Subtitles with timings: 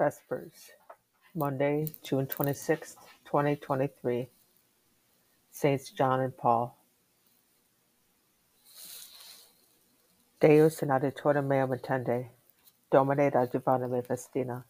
[0.00, 0.70] Vespers,
[1.34, 4.30] Monday, June 26th, 2023.
[5.50, 6.74] Saints John and Paul.
[10.40, 12.28] Deus in adiutorium meum intende,
[12.90, 14.64] Domine adjuvanda me vestina.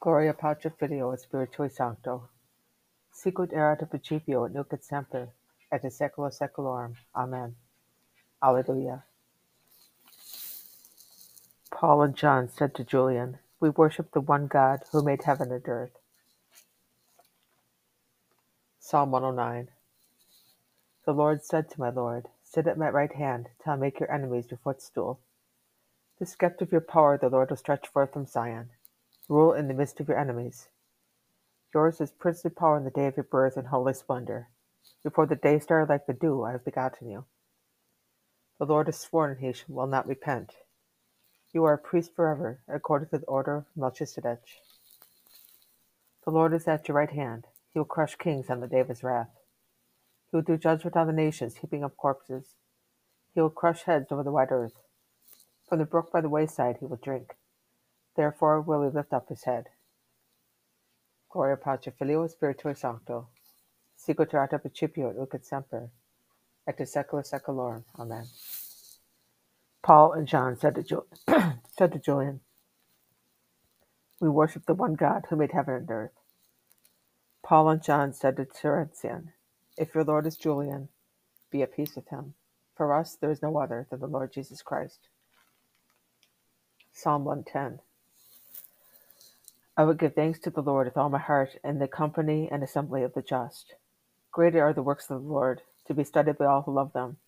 [0.00, 2.30] Gloria Patri Filio et Spiritui Sancto.
[3.12, 5.28] Sicut erat in principio et nunc et semper,
[5.70, 6.94] et in saecula saeculorum.
[7.14, 7.54] Amen.
[8.42, 9.04] Alleluia.
[11.70, 15.68] Paul and John said to Julian, We worship the one God who made heaven and
[15.68, 15.98] earth.
[18.78, 19.68] Psalm 109.
[21.06, 24.12] The Lord said to my Lord, Sit at my right hand till I make your
[24.12, 25.20] enemies your footstool.
[26.18, 28.70] The scepter of your power the Lord will stretch forth from Zion.
[29.28, 30.68] Rule in the midst of your enemies.
[31.74, 34.48] Yours is princely power in the day of your birth and holy splendor.
[35.04, 37.24] Before the day started like the dew, I have begotten you.
[38.58, 40.54] The Lord has sworn, and he will not repent.
[41.52, 44.40] You are a priest forever, according to the order of Melchizedek.
[46.24, 47.46] The Lord is at your right hand.
[47.72, 49.30] He will crush kings on the day of his wrath.
[50.30, 52.54] He will do judgment on the nations, heaping up corpses.
[53.34, 54.74] He will crush heads over the wide earth.
[55.68, 57.34] From the brook by the wayside he will drink.
[58.16, 59.68] Therefore will he lift up his head.
[61.30, 63.26] Gloria Patri Filio Spiritui Sancto.
[63.96, 65.90] Sicut erat principio et semper.
[66.66, 67.84] Et in saecula saeculorum.
[67.98, 68.24] Amen.
[69.88, 71.04] Paul and John said to,
[71.78, 72.42] said to Julian,
[74.20, 76.12] We worship the one God who made heaven and earth.
[77.44, 79.28] Paul and John said to Terentian,
[79.78, 80.90] If your Lord is Julian,
[81.50, 82.34] be at peace with him.
[82.76, 85.08] For us there is no other than the Lord Jesus Christ.
[86.92, 87.80] Psalm 110.
[89.76, 92.62] I will give thanks to the Lord with all my heart in the company and
[92.62, 93.74] assembly of the just.
[94.32, 97.18] Greater are the works of the Lord, to be studied by all who love them.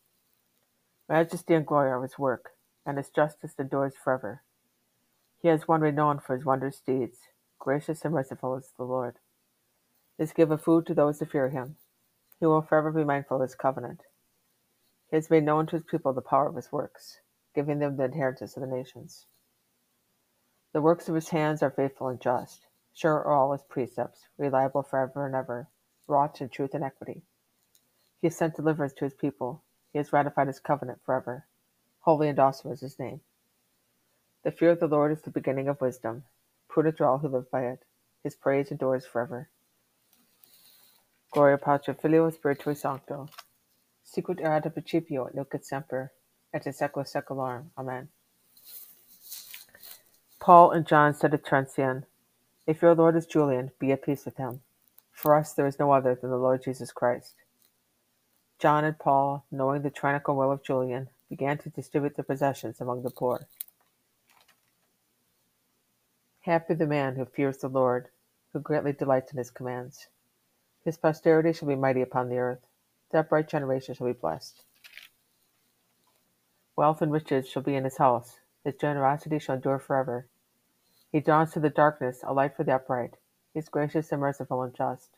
[1.11, 2.51] Majesty and glory are his work,
[2.87, 4.43] and his justice endures forever.
[5.43, 7.19] He has one renowned for his wondrous deeds.
[7.59, 9.17] Gracious and merciful is the Lord.
[10.17, 11.75] He has given food to those who fear him.
[12.39, 14.03] He will forever be mindful of his covenant.
[15.11, 17.19] He has made known to his people the power of his works,
[17.57, 19.27] giving them the inheritance of the nations.
[20.73, 22.67] The works of his hands are faithful and just.
[22.95, 25.69] Sure are all his precepts, reliable forever and ever,
[26.07, 27.23] wrought in truth and equity.
[28.21, 29.65] He has sent deliverance to his people.
[29.93, 31.47] He has ratified his covenant forever.
[32.01, 33.21] Holy and awesome is his name.
[34.45, 36.25] The fear of the Lord is the beginning of wisdom.
[36.69, 37.85] Prudent are all who live by it.
[38.23, 39.49] His praise endures forever.
[41.33, 43.29] Gloria Patri Filio Spiritui Sancto.
[44.05, 46.13] Sicut erat in principio nunc et semper,
[46.53, 47.67] et in saecula saeculorum.
[47.79, 48.09] Amen.
[50.41, 52.05] Paul and John said to Terentian,
[52.67, 54.63] If your Lord is Julian, be at peace with him.
[55.13, 57.35] For us there is no other than the Lord Jesus Christ.
[58.61, 63.03] John and Paul, knowing the tyrannical will of Julian, began to distribute their possessions among
[63.03, 63.49] the poor.
[66.41, 68.09] Happy the man who fears the Lord,
[68.53, 70.09] who greatly delights in his commands.
[70.85, 72.67] His posterity shall be mighty upon the earth.
[73.11, 74.63] That upright generation shall be blessed.
[76.77, 78.41] Wealth and riches shall be in his house.
[78.63, 80.27] His generosity shall endure forever.
[81.11, 83.15] He dawns to the darkness a light for the upright.
[83.55, 85.17] He is gracious and merciful and just.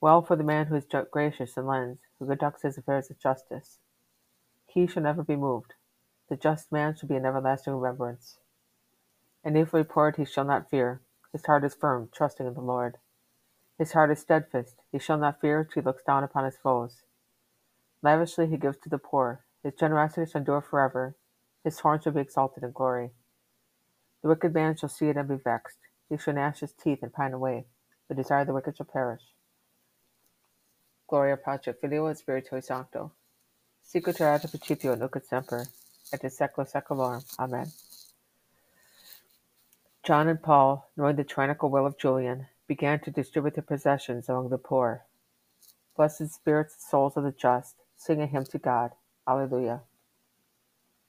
[0.00, 3.78] Well for the man who is gracious and lends, who conducts his affairs with justice.
[4.66, 5.74] He shall never be moved.
[6.28, 8.38] The just man shall be an everlasting remembrance.
[9.44, 11.00] An evil report he shall not fear.
[11.32, 12.98] His heart is firm, trusting in the Lord.
[13.78, 14.76] His heart is steadfast.
[14.92, 17.02] He shall not fear till he looks down upon his foes.
[18.02, 19.44] Lavishly he gives to the poor.
[19.62, 21.16] His generosity shall endure forever.
[21.64, 23.10] His horn shall be exalted in glory.
[24.22, 25.78] The wicked man shall see it and be vexed.
[26.08, 27.66] He shall gnash his teeth and pine away.
[28.08, 29.22] The desire of the wicked shall perish.
[31.08, 33.12] Gloria Patri Filio et Spiritui Sancto.
[33.82, 35.64] Sicut erat in principio nunc et semper,
[36.12, 37.24] et in saecula saeculorum.
[37.38, 37.72] Amen.
[40.02, 44.50] John and Paul, knowing the tyrannical will of Julian, began to distribute their possessions among
[44.50, 45.06] the poor.
[45.96, 48.90] Blessed spirits and souls of the just, sing a hymn to God.
[49.26, 49.80] Alleluia.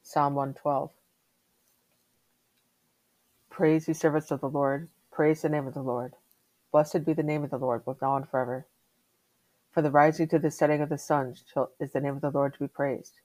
[0.01, 0.91] Psalm 112.
[3.49, 4.87] Praise ye servants of the Lord.
[5.11, 6.13] Praise the name of the Lord.
[6.72, 8.66] Blessed be the name of the Lord, both now and forever.
[9.79, 11.35] From the rising to the setting of the sun
[11.79, 13.22] is the name of the Lord to be praised.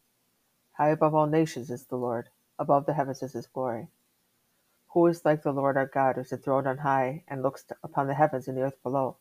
[0.75, 2.29] High above all nations is the Lord,
[2.61, 3.89] above the heavens is his glory.
[4.91, 8.06] Who is like the Lord our God, who is enthroned on high, and looks upon
[8.06, 9.17] the heavens and the earth below?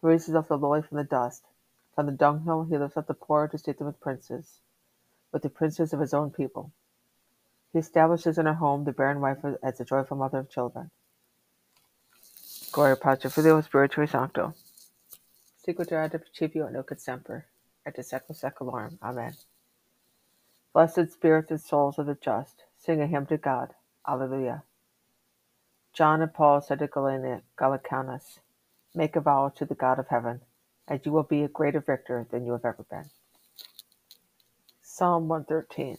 [0.00, 1.42] Who raises up the lowly from the dust.
[1.92, 4.60] From the dunghill he lifts up the poor to seat them with princes,
[5.32, 6.70] with the princes of his own people.
[7.72, 10.92] He establishes in her home the barren wife as the joyful mother of children.
[12.70, 14.54] Gloria Patri Filio Spiritui Sancto.
[15.66, 17.44] Et nunc et semper,
[17.86, 18.98] et saecula saeculorum.
[19.02, 19.34] Amen.
[20.74, 23.74] Blessed spirits and souls of the just, sing a hymn to God.
[24.06, 24.62] Alleluia.
[25.94, 28.40] John and Paul said to Gallicanus,
[28.94, 30.40] Make a vow to the God of heaven,
[30.86, 33.08] and you will be a greater victor than you have ever been.
[34.82, 35.96] Psalm 113.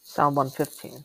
[0.00, 1.04] Psalm 115.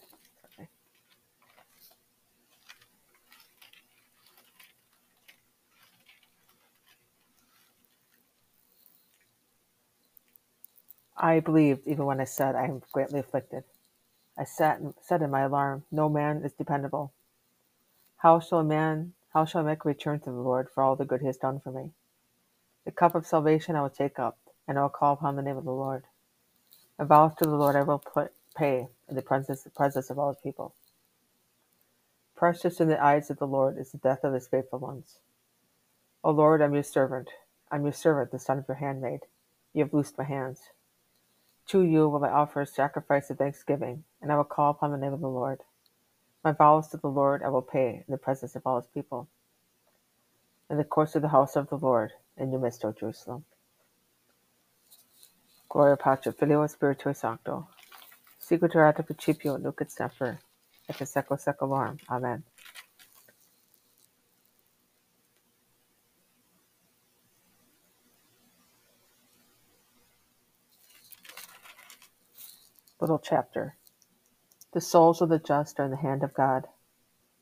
[11.19, 13.66] I believed even when I said I am greatly afflicted.
[14.38, 17.13] I sat and said in my alarm, No man is dependable.
[18.18, 21.06] How shall a man how shall I make return to the Lord for all the
[21.06, 21.92] good he has done for me?
[22.86, 25.57] The cup of salvation I will take up, and I will call upon the name
[25.57, 26.06] of the Lord.
[27.00, 30.30] A vow to the Lord I will put, pay in the presence, presence of all
[30.30, 30.75] his people.
[32.36, 35.19] Precious in the eyes of the Lord is the death of his faithful ones.
[36.24, 37.30] O Lord, I'm your servant.
[37.72, 39.22] I'm your servant, the son of your handmaid.
[39.74, 40.62] You have loosed my hands.
[41.69, 44.98] To you will I offer a sacrifice of thanksgiving, and I will call upon the
[44.98, 45.62] name of the Lord.
[46.44, 49.30] My vows to the Lord I will pay in the presence of all his people,
[50.69, 53.45] in the courts of the house of the Lord, in your midst, O Jerusalem.
[55.69, 57.68] Gloria Patri Filio Spiritu Sancto,
[58.88, 60.39] ad principio nunc et semper,
[60.89, 62.00] et in secula seculorum.
[62.10, 62.44] Amen.
[73.01, 73.78] Little chapter.
[74.74, 76.68] The souls of the just are in the hand of God,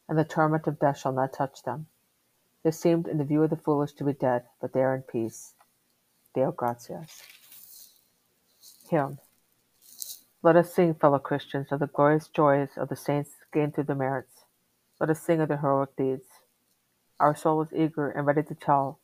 [0.07, 1.87] and the torment of death shall not touch them.
[2.63, 5.01] They seemed in the view of the foolish to be dead, but they are in
[5.01, 5.55] peace.
[6.35, 7.23] Deo gratias.
[8.89, 9.17] Hymn.
[10.43, 13.95] Let us sing, fellow Christians, of the glorious joys of the saints gained through their
[13.95, 14.43] merits.
[14.99, 16.27] Let us sing of their heroic deeds.
[17.19, 18.99] Our soul is eager and ready to tell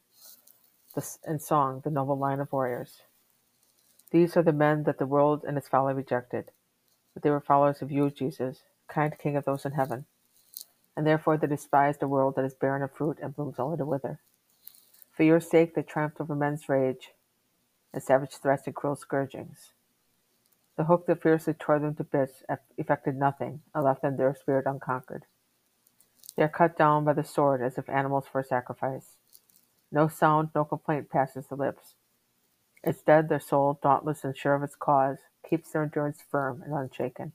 [0.94, 3.02] the, in song the noble line of warriors.
[4.14, 6.52] These are the men that the world and its folly rejected,
[7.16, 10.06] but they were followers of you, Jesus, kind King of those in heaven,
[10.96, 13.86] and therefore they despised a world that is barren of fruit and blooms only to
[13.86, 14.20] wither.
[15.12, 17.14] For your sake they triumphed over men's rage
[17.92, 19.72] and savage threats and cruel scourgings.
[20.78, 22.44] The hook that fiercely tore them to bits
[22.78, 25.26] effected nothing and left them their spirit unconquered.
[26.36, 29.18] They are cut down by the sword as if animals for sacrifice.
[29.92, 31.96] No sound, no complaint passes the lips.
[32.84, 37.34] Instead, their soul, dauntless and sure of its cause, keeps their endurance firm and unshaken.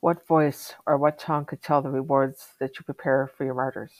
[0.00, 3.92] What voice or what tongue could tell the rewards that you prepare for your martyrs?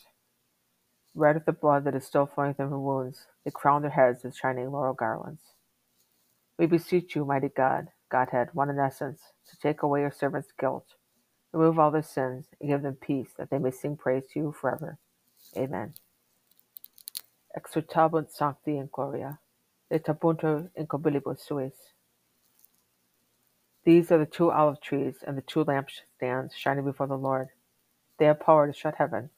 [1.14, 4.24] Red with the blood that is still flowing from their wounds, they crown their heads
[4.24, 5.42] with shining laurel garlands.
[6.58, 9.20] We beseech you, mighty God, Godhead, one in essence,
[9.50, 10.94] to take away your servants' guilt,
[11.52, 14.52] remove all their sins, and give them peace, that they may sing praise to you
[14.58, 14.98] forever.
[15.56, 15.94] Amen.
[17.56, 19.38] Exultabunt sancti in gloria
[19.94, 21.72] et abuntur in cobilibus suis.
[23.84, 27.48] These are the two olive trees and the two lampstands shining before the Lord.
[28.18, 29.30] They have power to shut heaven,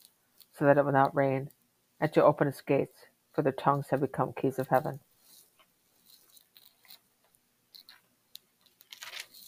[0.58, 1.50] so that it will not rain,
[2.00, 2.96] and to open its gates,
[3.34, 5.00] for their tongues have become keys of heaven.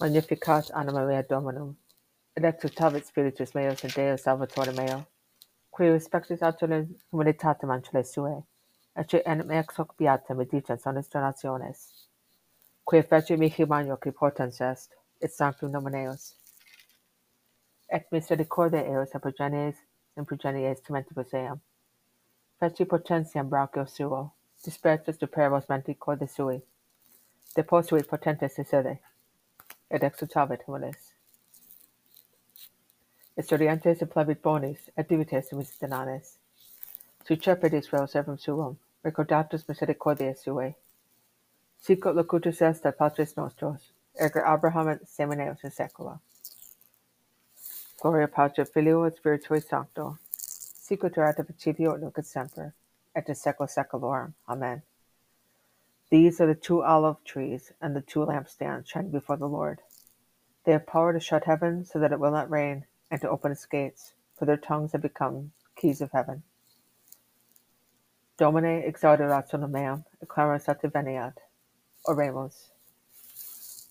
[0.00, 1.76] Magnificat anima mea Dominum,
[2.36, 5.06] et exultavit spiritus meus in Deo Salvatore meo,
[5.70, 8.44] qui respectus autulum humanitatem ancele suae,
[8.98, 12.08] ex medicens honest donationes,
[12.84, 14.90] qui fece mihi magno qui potens est,
[15.20, 16.34] et sanctum nomen eos.
[17.90, 19.76] Et misericordia eos a progenies
[20.16, 21.60] in progenies tementibus eam.
[22.58, 24.32] Feci potentiam brachio suo,
[24.64, 26.60] dispertus duperibus menti corde sui,
[27.54, 28.98] deposuit potentes sede,
[29.90, 30.64] et exultavit.
[33.36, 36.38] Historiantes et plebit bonis, et divites miscenanes,
[37.24, 40.74] sui cepidis reo servum suum, recordatus misericordiae suae.
[41.80, 46.20] Sicut locutus est ad Patris nostros, erga Abraham et semeneus in secula.
[48.00, 52.74] Gloria Patri Filio et Spiritui Sancto, sicut erat principio et nunc et semper,
[53.14, 54.34] et in secula seculorum.
[54.48, 54.82] Amen.
[56.10, 59.80] These are the two olive trees and the two lampstands shining before the Lord.
[60.64, 63.52] They have power to shut heaven so that it will not rain, and to open
[63.52, 66.42] its gates, for their tongues have become keys of heaven.
[68.38, 71.34] Domine exaudirat meam, acclamus et veniat.
[72.06, 72.70] Oremus.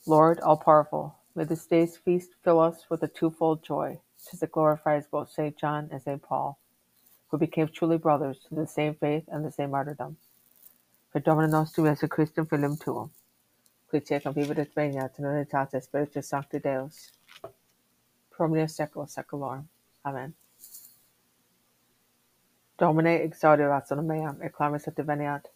[0.05, 5.05] Lord, all-powerful, may this day's feast fill us with a twofold joy, since it glorifies
[5.05, 5.57] both St.
[5.57, 6.21] John and St.
[6.21, 6.57] Paul,
[7.27, 10.15] who became truly brothers to the same faith and the same martyrdom.
[11.11, 13.11] Per Domine nostrum Jesu Christum Filium Tuum,
[13.89, 17.11] qui tecum vivit regnat in unitate Spiritus Sancti Deus,
[18.31, 19.67] pro omnia secula seculorum.
[20.05, 20.33] Amen.
[22.77, 25.49] Domine exaudirat sonum meam, et clamis et diveniat.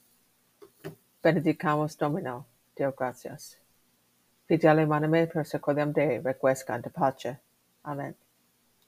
[1.23, 2.45] Benedicamus Domino,
[2.77, 3.57] Deo gracias.
[4.49, 7.37] Fidele maname per secoliam Dei requiescant pace.
[7.85, 8.15] Amen.